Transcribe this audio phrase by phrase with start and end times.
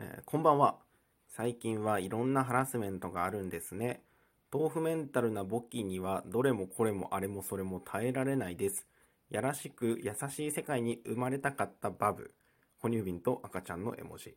[0.00, 0.76] えーこんばんは。
[1.26, 4.04] 最近はいろんなハラスメントがあるんですね。
[4.52, 8.86] 豆腐メンタルな簿記にはどれもこれもあれもそれも耐えられないです。
[9.28, 12.32] やらしく優しい世界に生まれたかったバブ。
[12.76, 14.36] 哺乳瓶と赤ちゃんの絵文字。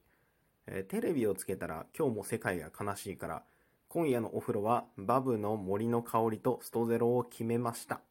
[0.65, 3.43] えーテレビをつけたら今日も世界が悲しいから、
[3.87, 8.01] 今夜のお風呂はバブの森の香りとストゼロを決めました。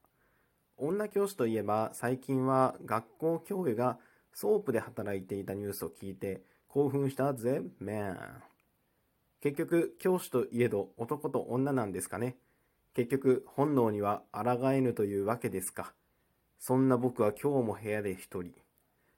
[0.77, 3.99] 女教師といえば最近は学校教諭が
[4.33, 6.43] ソープで働いていたニュースを聞いて
[6.73, 8.19] 興奮したぜ、メン。
[9.41, 12.37] 結局、教師といえど男と女なんですかね。
[12.95, 15.93] 結局、本能には抗えぬというわけですか。
[16.61, 18.53] そんな僕は今日も部屋で一人。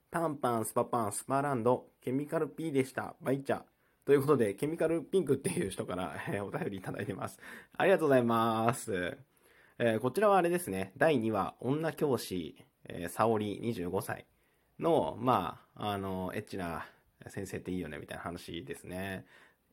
[0.09, 3.15] パンパン、スパパン、スパランド、ケミカル P でした。
[3.21, 3.61] バイチャ。
[4.03, 7.37] ということで、ケミカルピンクっていう人から、えお便りいただいてます。
[7.77, 9.15] ありがとうございます。
[9.77, 14.25] えーこちらはあれですね、第2話、女教師、えー、沙織25歳
[14.79, 16.85] の、まあ、あの、エッチな
[17.27, 19.25] 先生っていいよね、みたいな話ですね。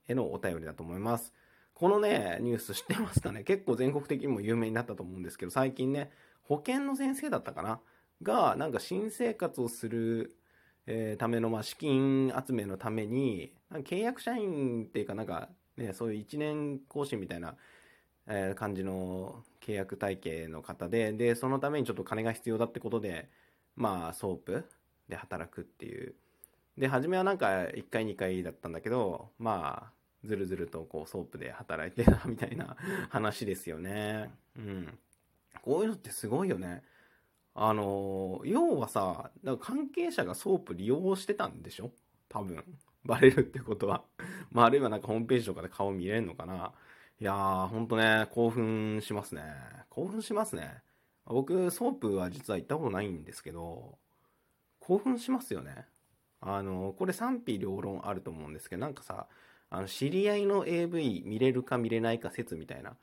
[0.07, 1.33] へのお便りだと思います。
[1.75, 3.42] このね、ニュース知ってますかね？
[3.42, 6.11] 結構全国的にも有名になったと思うんですけど、最近ね、
[6.42, 7.81] 保険の先生だったかな？
[8.23, 10.37] が、なんか新生活をする、
[10.87, 17.57] えーための、まあ、資金集めのために、なんか契約社員っていうかなんか、ね、そういう1年更新みたいな、
[18.27, 23.31] えー感じの契約体系の方で、で、そのためにちょっと金が必要だってことで、
[23.77, 24.64] まあ、ソープ
[25.09, 26.14] で働くっていう。
[26.81, 29.92] で、初めはなんか1回2回だったんだけど、まあ、
[30.25, 32.75] ずるずるとこうソープで働いてたみたいな
[33.11, 34.31] 話ですよね。
[34.56, 34.98] うん。
[35.62, 36.83] こういうのってすごいよね。
[37.55, 41.92] あの、要はさ、だか関係者がソープ利用してたんでしょ？
[42.31, 42.64] 多分。
[43.05, 44.05] バレるってことは。
[44.51, 46.73] まあ、あるいはなんかホームページとかで顔見れるのかな。
[47.20, 49.42] いやー、ほんとね、興奮しますね。
[49.91, 50.83] 興奮しますね。
[51.27, 53.98] 僕、ソープは実は行ったことないんですけど、
[54.78, 55.86] 興奮しますよね。
[56.41, 59.28] あの、これ賛否両論あると思うんですけど、なんかさ、
[59.70, 62.96] あの、知り合いの AV 見れるか見れないか説みたいな。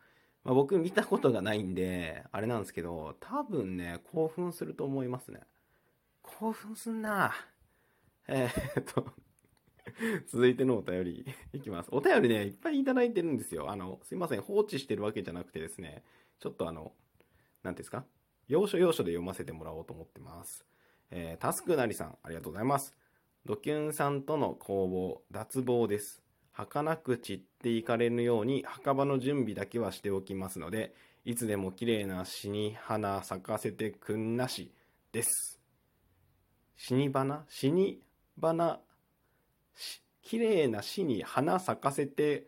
[0.44, 5.42] まあ、僕見たことがないんで、あれなんですけど、多分ね、興奮すると思いますね。
[6.22, 7.34] 興奮すんな
[8.28, 9.14] えーっと、
[10.28, 11.90] 続いてのお便りいきます。
[11.92, 13.70] お便りね、いっぱいいただいてるんですよ。
[13.72, 16.04] あの、すいません、放置してるわけじゃなくてですね、
[16.40, 16.94] ちょっとあの、
[17.64, 18.06] なんていうんですか？
[18.48, 20.66] 要所要所で読ませてもらおうと思ってます。
[21.12, 22.96] えータスクなりさん、ありがとうございます。
[23.48, 26.22] ドキュンさんとの攻防、脱帽です。
[26.52, 30.94] 儚く散っていかれぬように墓場の準備だけはしておきますので、
[31.24, 34.74] いつでも綺麗な死に花咲かせてくんなし
[35.14, 35.62] です。
[36.76, 37.46] 死に花？
[37.48, 38.02] 死に
[38.42, 38.82] 花？
[40.24, 42.48] 綺麗な死に花咲かせて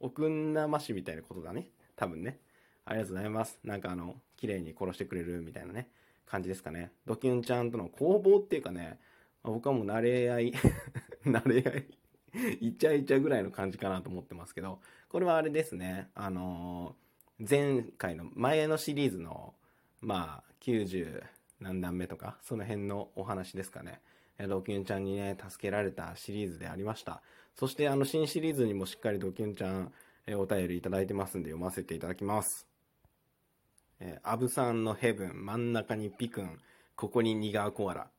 [0.00, 1.68] おくんなましみたいなことだね。
[1.94, 2.40] 多分ね。
[2.84, 3.60] ありがとうございます。
[3.62, 5.88] なんかあの、綺麗に殺してくれるみたいなね、
[6.26, 6.90] 感じですかね。
[7.06, 8.98] ドキュンちゃんとの攻防っていうかね、
[9.42, 10.52] 僕はもう慣れ合い、
[11.24, 16.96] 慣れ合い、イチャイチャぐらいの感じかなと思ってますけど、これはあれですね、あの
[17.38, 19.54] 前回の前のシリーズの、
[20.00, 21.22] まあ、90
[21.60, 24.00] 何段目とか、その辺のお話ですかね。
[24.48, 27.22] ドキュンちゃんにね、助けられたシリーズでありました。
[27.54, 29.92] そしてあの新シリーズにもしっかりドキュンちゃん、
[30.26, 32.66] えお便りいただいてますんで読ませていただきます。
[34.00, 36.58] えーアブさんのヘブン、真ん中にピクン、
[36.96, 38.10] ここにニガーコアラ。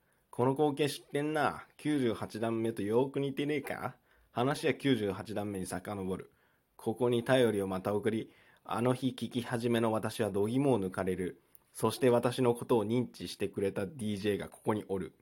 [0.42, 1.68] この光景知ってんな。
[1.78, 3.94] 98段目とよく似てねえか？
[4.32, 6.32] 話は98段目に遡る。
[6.78, 8.32] ここに頼りをまた送り、
[8.66, 11.44] あの日聞き始めの私は度肝を抜かれる。
[11.76, 15.14] そして私のことを認知してくれた DJ がここにおる。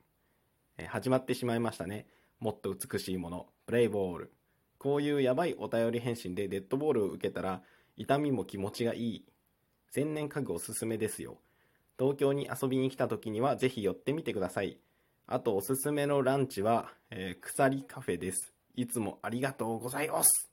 [0.77, 2.07] え始まってしまいましたね。
[2.39, 3.47] もっと美しいもの。
[3.65, 4.33] プレイボール。
[4.77, 7.61] こういうやばいお便り返信でデッドボールを受けたら、
[7.97, 9.25] 痛みも気持ちがいい。
[9.91, 11.41] 千年家具おすすめですよ。
[11.99, 14.79] 東京に遊びに来た時にはぜひ寄ってみてください。
[15.31, 18.51] あとおすすめのランチは、えー鎖カフェです。
[18.75, 20.49] いつもありがとうございます。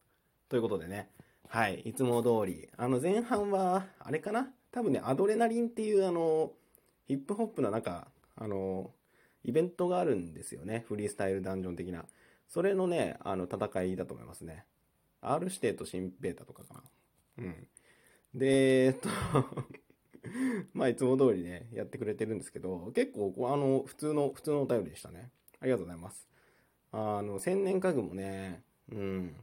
[0.50, 1.09] ということでね。
[1.48, 1.81] はい。
[1.81, 2.69] いつも通り。
[2.76, 4.50] あの前半は、あれかな？
[4.70, 6.53] 多分ね、アドレナリンっていうあの、
[7.06, 8.91] ヒップホップのなんか、あの、
[9.44, 10.84] イベントがあるんですよね。
[10.86, 12.04] フリースタイルダンジョン的な。
[12.47, 14.66] それのね、あの、戦いだと思いますね。
[15.22, 16.83] R 指定と新ベータとかかな。
[17.39, 17.68] うん。
[18.34, 19.09] で、えっと、
[20.72, 25.30] まあ、いつも通りね、やってくれてるんですけど、結構、こうあの、普通の、普通のお便りでしたね。
[25.60, 26.28] ありがとうございます。
[26.92, 29.36] あの、千年家具もね、うん。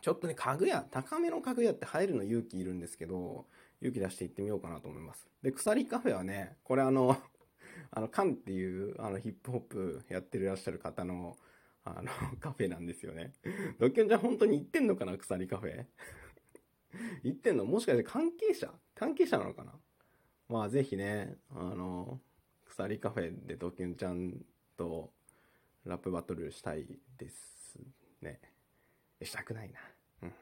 [0.00, 3.46] ちょっとね、家具屋、高めの家具屋って入るの勇気いるんですけど、
[3.80, 5.26] 勇気出して行ってみようかなと思います。
[5.42, 7.16] で、鎖カフェはね、これあの、
[7.90, 11.36] あの、カンっていう、あの、ヒップホップやってらっしゃる方の、
[11.84, 13.32] あの、 カフェなんですよね。
[13.78, 15.86] ドキョンちゃん本当に行ってんのかな鎖カフェ？
[17.22, 17.64] 行ってんの？
[17.64, 18.72] もしかして関係者？
[18.94, 19.72] 関係者なのかな？
[20.48, 22.20] まあぜひね、あの、
[22.66, 24.34] 鎖カフェでドキュンちゃん
[24.76, 25.12] と
[25.84, 26.86] ラップバトルしたい
[27.18, 27.78] です
[28.20, 28.40] ね。
[29.22, 29.78] したくないな。
[30.22, 30.32] うん。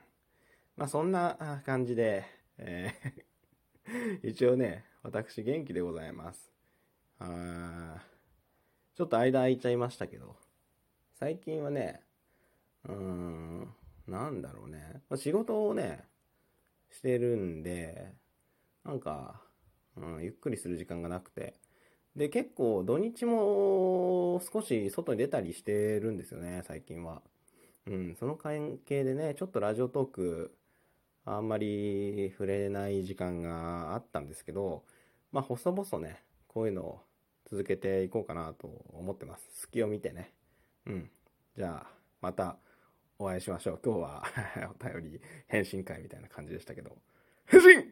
[0.77, 2.25] まあそんな感じで、
[2.59, 3.23] えー
[4.23, 6.53] 一応ね、私元気でございます。
[7.19, 8.03] あ
[8.95, 10.37] ちょっと間空いちゃいましたけど、
[11.15, 12.03] 最近はね、
[12.85, 13.75] うーん、
[14.07, 15.03] なんだろうね。
[15.09, 16.05] まあ仕事をね、
[16.91, 18.13] してるんで、
[18.85, 19.43] なんか、
[19.97, 21.55] うん、ゆっくりする時間がなくて。
[22.17, 27.23] で、結構土日も少し外に出たりしてるんですよね、最近は。
[27.87, 30.57] うん、その関係でね、ちょっとラジオトーク、
[31.25, 34.85] あんまり触れない時間があったんですけど、
[35.31, 37.01] まあ、細々ね、こういうのを
[37.51, 39.49] 続けていこうかなと思ってます。
[39.61, 40.33] 隙を見てね。
[40.87, 41.11] うん。
[41.57, 41.91] じゃあ、
[42.21, 42.59] また
[43.19, 43.81] お会いしましょう。
[43.85, 44.25] 今日は
[44.81, 46.97] お便り返信会みたいな感じでしたけど。
[47.47, 47.92] 返信